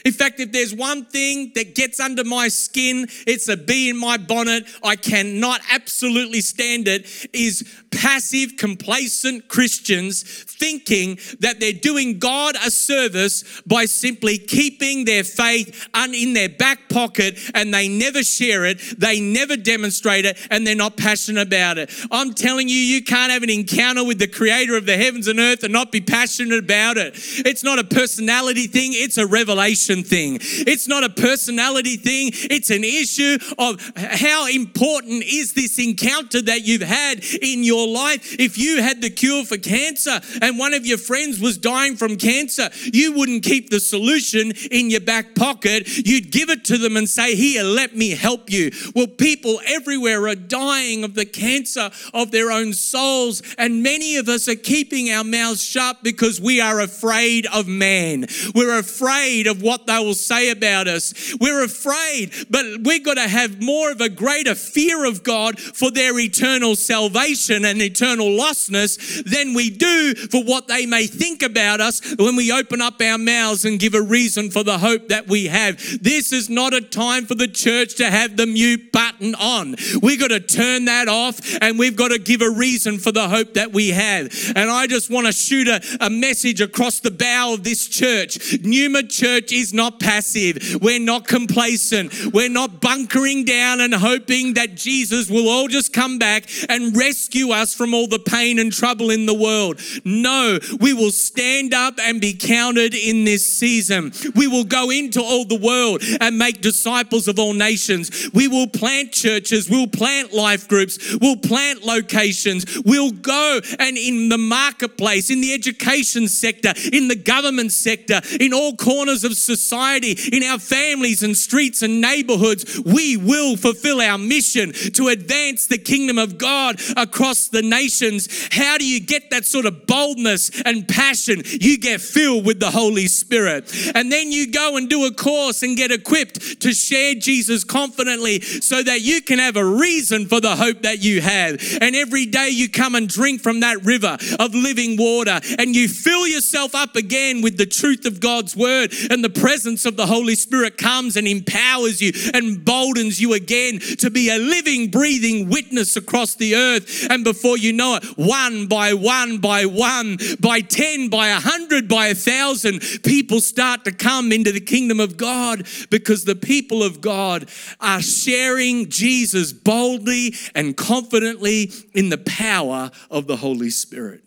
[0.04, 3.96] In fact, if there's one thing that gets under my skin, it's a bee in
[3.96, 4.66] my bonnet.
[4.82, 7.06] I cannot absolutely stand it.
[7.32, 15.24] Is passive, complacent Christians thinking that they're doing God a service by simply keeping their
[15.24, 20.66] faith in their back pocket and they never share it, they never demonstrate it, and
[20.66, 21.90] they're not passionate about it.
[22.10, 25.38] I'm telling you, you can't have an encounter with the creator of the heavens and
[25.38, 27.14] earth and not be passionate about it.
[27.46, 30.38] It's not a personality thing, it's a revelation thing.
[30.40, 36.64] It's not a personality thing, it's an issue of how important is this encounter that
[36.64, 38.36] you've had in your life.
[38.38, 42.16] If you had the cure for cancer and one of your friends was dying from
[42.16, 46.06] cancer, you wouldn't keep the solution in your back pocket.
[46.06, 48.70] You'd give it to them and say, Here, let me help you.
[48.94, 54.28] Well, people everywhere are dying of the cancer of their own souls, and many of
[54.28, 58.26] us are keeping our mouths shut because we are afraid of man.
[58.54, 61.34] We're afraid of what they will say about us.
[61.40, 65.90] We're afraid, but we've got to have more of a greater fear of God for
[65.90, 71.80] their eternal salvation and eternal lostness than we do for what they may think about
[71.80, 75.26] us when we open up our mouths and give a reason for the hope that
[75.26, 75.76] we have.
[76.02, 79.76] This is not a time for the church to have the mute button on.
[80.02, 83.28] We've got to turn that off and we've got to give a reason for the
[83.28, 84.32] hope that we have.
[84.54, 88.58] And I just want to shoot a, a message across the bow of this church.
[88.62, 90.78] Numa Church is not passive.
[90.80, 92.32] We're not complacent.
[92.32, 97.50] We're not bunkering down and hoping that Jesus will all just come back and rescue
[97.50, 99.80] us from all the pain and trouble in the world.
[100.04, 104.12] No, we will stand up and be counted in this season.
[104.34, 108.30] We will go into all the world and make disciples of all nations.
[108.32, 114.28] We will plant churches, we'll plant life groups, we'll plant locations, we'll go and in
[114.28, 119.63] the marketplace, in the education sector, in the government sector, in all corners of society,
[119.72, 125.78] in our families and streets and neighborhoods, we will fulfill our mission to advance the
[125.78, 128.48] kingdom of God across the nations.
[128.52, 131.42] How do you get that sort of boldness and passion?
[131.44, 133.72] You get filled with the Holy Spirit.
[133.94, 138.40] And then you go and do a course and get equipped to share Jesus confidently
[138.40, 141.60] so that you can have a reason for the hope that you have.
[141.80, 145.88] And every day you come and drink from that river of living water and you
[145.88, 150.06] fill yourself up again with the truth of God's word and the presence of the
[150.06, 155.48] Holy Spirit comes and empowers you and boldens you again to be a living, breathing
[155.48, 157.06] witness across the earth.
[157.08, 161.86] And before you know it, one by one by one, by 10, by a hundred,
[161.88, 166.82] by a thousand, people start to come into the kingdom of God because the people
[166.82, 167.48] of God
[167.80, 174.22] are sharing Jesus boldly and confidently in the power of the Holy Spirit.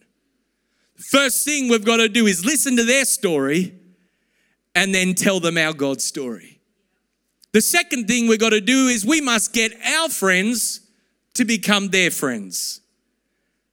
[0.96, 3.77] First thing we've got to do is listen to their story
[4.78, 6.60] and then tell them our God story.
[7.52, 10.82] The second thing we've got to do is we must get our friends
[11.34, 12.80] to become their friends.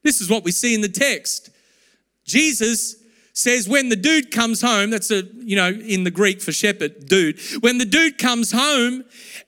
[0.02, 1.50] This is what we see in the text.
[2.24, 2.96] Jesus
[3.34, 7.04] says when the dude comes home, that's a, you know, in the Greek for shepherd,
[7.04, 9.04] dude, when the dude comes home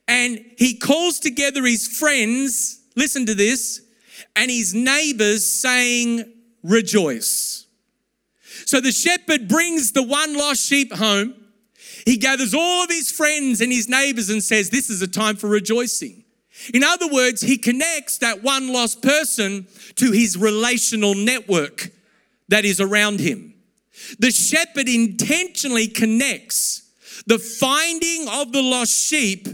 [0.07, 3.81] and he calls together his friends, listen to this,
[4.35, 6.31] and his neighbors saying,
[6.63, 7.67] rejoice.
[8.67, 11.35] So the shepherd brings the one lost sheep home.
[12.05, 15.37] He gathers all of his friends and his neighbors and says, This is a time
[15.37, 16.25] for rejoicing.
[16.73, 21.91] In other words, he connects that one lost person to his relational network
[22.49, 23.55] that is around him.
[24.19, 26.83] The shepherd intentionally connects
[27.27, 29.49] the finding of the lost sheep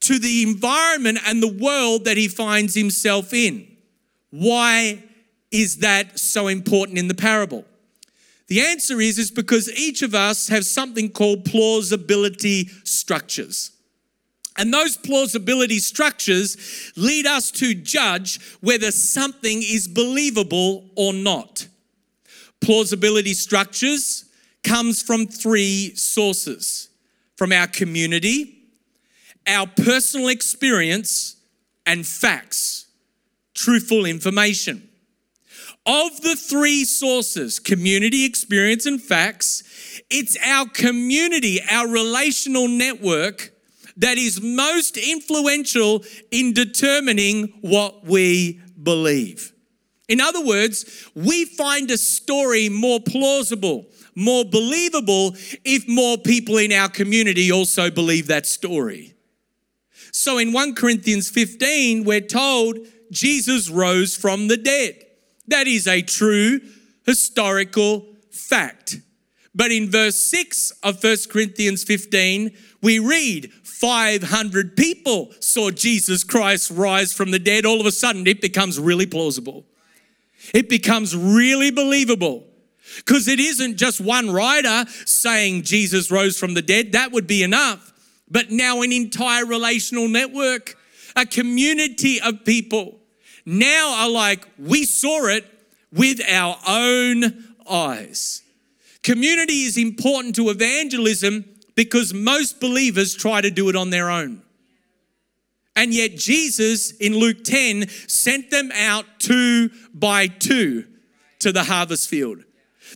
[0.00, 3.68] to the environment and the world that he finds himself in.
[4.30, 5.02] Why
[5.50, 7.64] is that so important in the parable?
[8.52, 13.70] The answer is, is because each of us have something called plausibility structures.
[14.58, 21.66] And those plausibility structures lead us to judge whether something is believable or not.
[22.60, 24.26] Plausibility structures
[24.62, 26.90] comes from three sources.
[27.36, 28.54] from our community,
[29.46, 31.36] our personal experience,
[31.86, 32.86] and facts,
[33.54, 34.90] truthful information.
[35.84, 43.50] Of the three sources, community, experience, and facts, it's our community, our relational network
[43.96, 49.52] that is most influential in determining what we believe.
[50.08, 55.34] In other words, we find a story more plausible, more believable
[55.64, 59.14] if more people in our community also believe that story.
[60.12, 62.78] So in 1 Corinthians 15, we're told
[63.10, 65.06] Jesus rose from the dead.
[65.48, 66.60] That is a true
[67.04, 68.98] historical fact.
[69.54, 76.70] But in verse 6 of 1 Corinthians 15, we read 500 people saw Jesus Christ
[76.70, 77.66] rise from the dead.
[77.66, 79.66] All of a sudden, it becomes really plausible.
[80.54, 82.44] It becomes really believable.
[82.96, 87.42] Because it isn't just one writer saying Jesus rose from the dead, that would be
[87.42, 87.92] enough.
[88.30, 90.76] But now, an entire relational network,
[91.14, 93.01] a community of people
[93.44, 95.46] now are like, we saw it
[95.92, 98.42] with our own eyes.
[99.02, 104.42] Community is important to evangelism because most believers try to do it on their own.
[105.74, 110.84] And yet, Jesus in Luke 10 sent them out two by two
[111.40, 112.44] to the harvest field.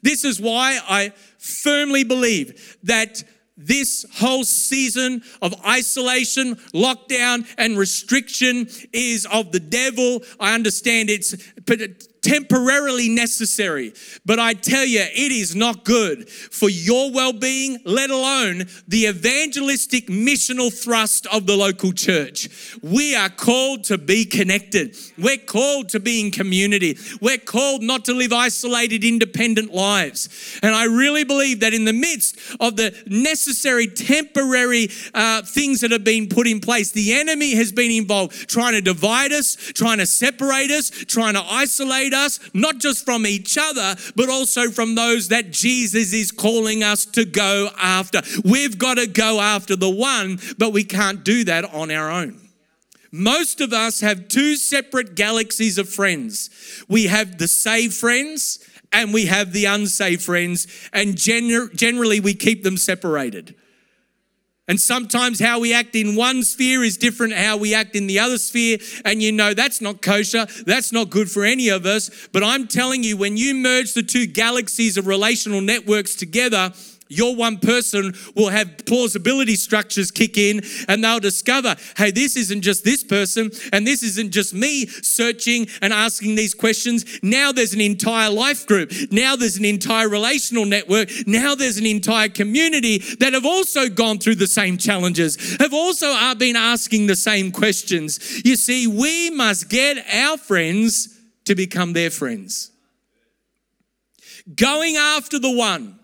[0.02, 3.24] This is why I firmly believe that
[3.56, 10.22] this whole season of isolation, lockdown, and restriction is of the devil.
[10.38, 11.34] I understand it's
[12.26, 13.92] temporarily necessary.
[14.24, 19.06] But I tell you, it is not good for your well being, let alone the
[19.06, 22.48] evangelistic missional thrust of the local church.
[22.82, 28.04] We are called to be connected, we're called to be in community, we're called not
[28.06, 30.58] to live isolated, independent lives.
[30.62, 35.92] And I really believe that in the midst of the necessary temporary uh, things that
[35.92, 39.98] have been put in place, the enemy has been involved trying to divide us, trying
[39.98, 44.94] to separate us, trying to isolate us, not just from each other, but also from
[44.94, 48.22] those that Jesus is calling us to go after.
[48.44, 52.40] We've got to go after the one, but we can't do that on our own.
[53.12, 56.50] Most of us have two separate galaxies of friends.
[56.88, 58.58] We have the saved friends
[58.92, 63.54] and we have the unsaved friends, and gener- generally we keep them separated.
[64.68, 68.18] And sometimes how we act in one sphere is different how we act in the
[68.18, 68.78] other sphere.
[69.04, 70.46] And you know, that's not kosher.
[70.66, 72.10] That's not good for any of us.
[72.32, 76.72] But I'm telling you, when you merge the two galaxies of relational networks together,
[77.08, 82.62] your one person will have plausibility structures kick in and they'll discover, hey, this isn't
[82.62, 87.04] just this person and this isn't just me searching and asking these questions.
[87.22, 88.92] Now there's an entire life group.
[89.10, 91.10] Now there's an entire relational network.
[91.26, 96.34] Now there's an entire community that have also gone through the same challenges, have also
[96.34, 98.42] been asking the same questions.
[98.44, 102.70] You see, we must get our friends to become their friends.
[104.54, 105.98] Going after the one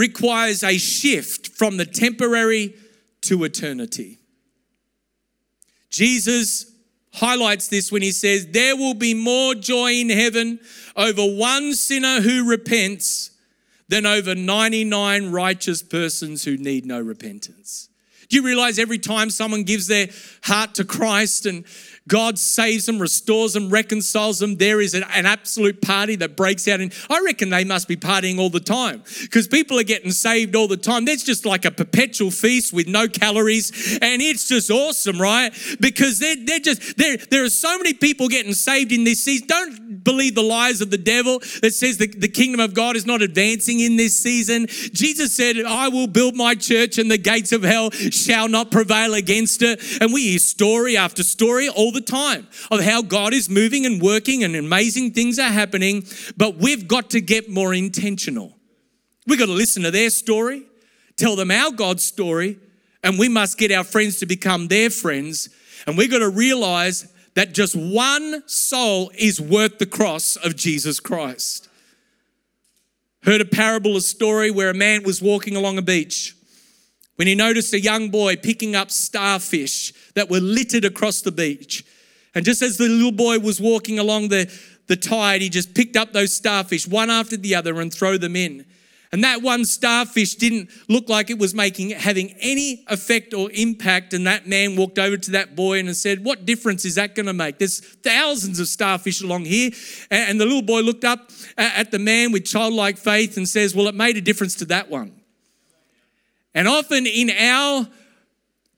[0.00, 2.74] requires a shift from the temporary
[3.20, 4.18] to eternity.
[5.90, 6.72] Jesus
[7.12, 10.58] highlights this when he says, There will be more joy in heaven
[10.96, 13.30] over one sinner who repents
[13.88, 17.90] than over 99 righteous persons who need no repentance.
[18.30, 20.08] Do you realize every time someone gives their
[20.44, 21.66] heart to Christ and
[22.10, 24.56] God saves them, restores them, reconciles them.
[24.56, 26.80] There is an, an absolute party that breaks out.
[26.80, 30.56] And I reckon they must be partying all the time because people are getting saved
[30.56, 31.04] all the time.
[31.04, 33.98] That's just like a perpetual feast with no calories.
[34.02, 35.52] And it's just awesome, right?
[35.80, 39.46] Because they're, they're just, there, there are so many people getting saved in this season.
[39.46, 43.06] Don't believe the lies of the devil that says the, the kingdom of God is
[43.06, 44.66] not advancing in this season.
[44.66, 49.14] Jesus said, I will build my church and the gates of hell shall not prevail
[49.14, 49.80] against it.
[50.00, 53.86] And we hear story after story all all the time of how God is moving
[53.86, 56.04] and working and amazing things are happening,
[56.36, 58.56] but we've got to get more intentional.
[59.26, 60.64] We've got to listen to their story,
[61.16, 62.58] tell them our God's story,
[63.02, 65.48] and we must get our friends to become their friends.
[65.86, 71.00] And we've got to realize that just one soul is worth the cross of Jesus
[71.00, 71.68] Christ.
[73.22, 76.34] Heard a parable, a story where a man was walking along a beach
[77.20, 81.84] when he noticed a young boy picking up starfish that were littered across the beach.
[82.34, 84.52] And just as the little boy was walking along the,
[84.86, 88.36] the tide, he just picked up those starfish one after the other and throw them
[88.36, 88.64] in.
[89.12, 94.14] And that one starfish didn't look like it was making having any effect or impact.
[94.14, 97.26] And that man walked over to that boy and said, What difference is that going
[97.26, 97.58] to make?
[97.58, 99.72] There's thousands of starfish along here.
[100.12, 103.88] And the little boy looked up at the man with childlike faith and says, Well,
[103.88, 105.12] it made a difference to that one.
[106.54, 107.88] And often in our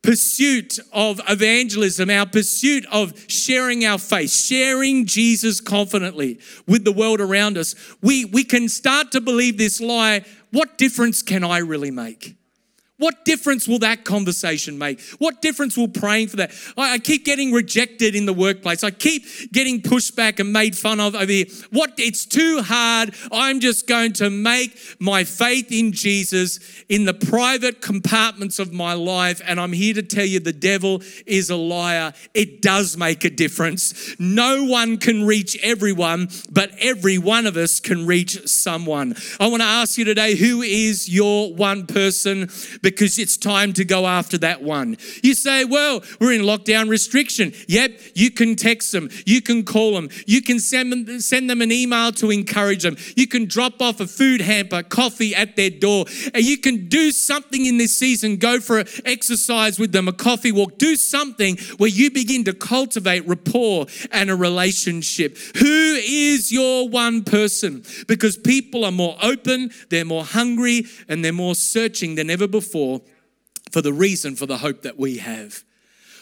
[0.03, 7.21] pursuit of evangelism, our pursuit of sharing our faith, sharing Jesus confidently with the world
[7.21, 11.91] around us, we, we can start to believe this lie what difference can I really
[11.91, 12.37] make?
[13.03, 15.01] What difference will that conversation make?
[15.19, 16.53] What difference will praying for that?
[16.77, 18.85] I, keep getting rejected in the workplace.
[18.85, 21.47] I keep getting pushed back and made fun of over here.
[21.71, 21.95] What?
[21.99, 23.13] It's too hard.
[23.33, 28.93] I'm just going to make my faith in Jesus in the private compartments of my
[28.93, 29.41] life.
[29.45, 32.13] And I'm here to tell you the devil is a liar.
[32.35, 34.15] It does make a difference.
[34.21, 39.17] No one can reach everyone, but every one of us can reach someone.
[39.41, 42.49] I want to ask you today who is your one person?
[42.81, 44.97] because it's time to go after that one.
[45.22, 47.53] You say, well, we're in lockdown restriction.
[47.68, 51.62] Yep, you can text them, you can call them, you can send them, send them
[51.62, 55.70] an email to encourage them, you can drop off a food hamper, coffee at their
[55.70, 58.36] door, and you can do something in this season.
[58.36, 62.53] Go for an exercise with them, a coffee walk, do something where you begin to
[62.53, 65.36] cultivate rapport and a relationship.
[65.57, 67.84] Who is your one person?
[68.07, 72.82] Because people are more open, they're more hungry, and they're more searching than ever before
[72.83, 73.01] for,
[73.70, 75.62] for the reason for the hope that we have.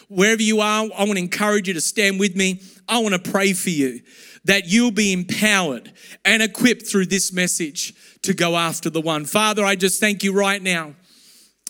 [0.09, 2.61] Wherever you are, I want to encourage you to stand with me.
[2.87, 4.01] I want to pray for you
[4.43, 5.91] that you'll be empowered
[6.25, 9.25] and equipped through this message to go after the one.
[9.25, 10.93] Father, I just thank you right now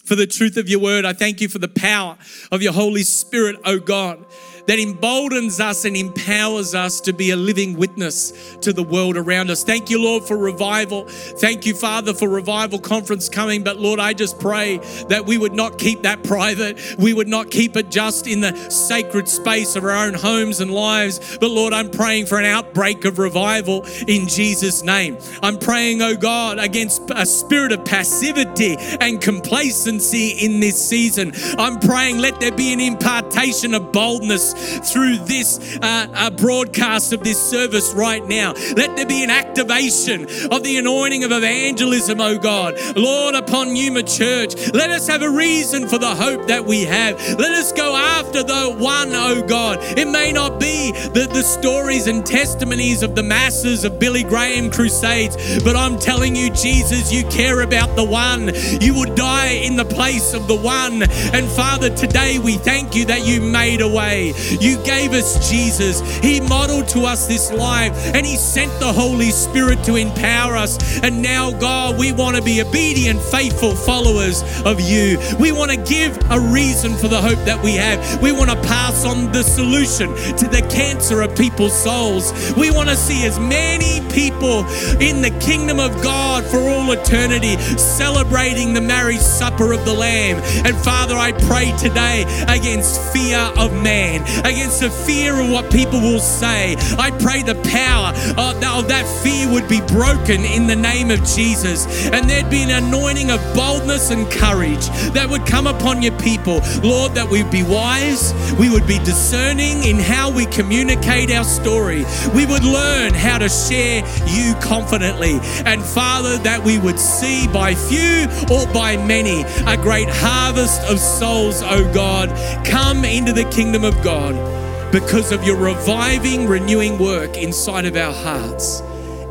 [0.04, 1.06] for the truth of your word.
[1.06, 2.18] I thank you for the power
[2.52, 4.26] of your Holy Spirit, oh God
[4.68, 9.50] that emboldens us and empowers us to be a living witness to the world around
[9.50, 9.64] us.
[9.64, 11.06] Thank you, Lord, for revival.
[11.08, 13.64] Thank you, Father, for revival conference coming.
[13.64, 14.78] But Lord, I just pray
[15.10, 16.80] that we would not keep that private.
[16.98, 20.72] We would not keep it just in the sacred space of our own homes and
[20.72, 21.38] lives.
[21.38, 25.18] But Lord, I'm praying for an outbreak of revival in Jesus' name.
[25.42, 31.34] I'm praying, oh God, against a spirit of passivity and complacency in this season.
[31.58, 37.24] I'm praying, let there be an impartation of boldness through this uh, uh, broadcast of
[37.24, 38.54] this service right now.
[38.76, 42.76] Let there be an activation of the anointing of evangelism, oh God.
[42.96, 47.20] Lord, upon Numa Church, let us have a reason for the hope that we have.
[47.38, 49.80] Let us go after the one, oh God.
[49.98, 54.72] It may not be the, the stories and testimonies of the masses of Billy Graham
[54.72, 58.52] crusades, but I'm telling you, Jesus, you care about the one.
[58.82, 61.04] You would die in the place of the one.
[61.04, 64.34] And Father, today we thank you that you made a way.
[64.60, 66.02] You gave us Jesus.
[66.20, 71.00] He modeled to us this life and He sent the Holy Spirit to empower us.
[71.02, 75.20] And now, God, we want to be obedient, faithful followers of you.
[75.40, 78.22] We want to give a reason for the hope that we have.
[78.22, 82.54] We want to pass on the solution to the cancer of people's souls.
[82.56, 84.66] We want to see as many people
[85.00, 90.38] in the kingdom of God for all eternity celebrating the marriage supper of the Lamb.
[90.66, 96.00] And Father, I pray today against fear of man, against the fear of what people
[96.00, 96.76] will say.
[96.98, 101.12] I pray the power uh, of oh, that fear would be broken in the name
[101.12, 101.86] of Jesus.
[102.08, 106.62] And there'd be an anointing of boldness and courage that would come upon your people.
[106.84, 112.06] Lord, that we'd be wise, we would be discerning in how we communicate our story.
[112.34, 115.40] We would learn how to share you confidently.
[115.66, 121.00] And Father, that we would see by few or by many a great harvest of
[121.00, 122.30] souls, oh God,
[122.66, 124.21] come into the kingdom of God.
[124.22, 128.82] God, because of your reviving, renewing work inside of our hearts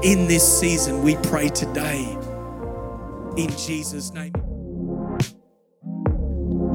[0.03, 1.03] in this season.
[1.03, 2.17] We pray today
[3.37, 4.33] in Jesus' name.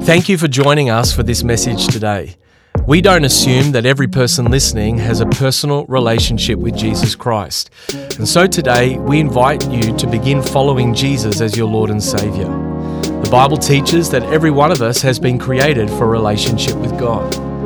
[0.02, 2.36] Thank you for joining us for this message today.
[2.86, 7.70] We don't assume that every person listening has a personal relationship with Jesus Christ.
[8.16, 12.46] And so today, we invite you to begin following Jesus as your Lord and Savior.
[13.24, 16.96] The Bible teaches that every one of us has been created for a relationship with
[16.96, 17.45] God.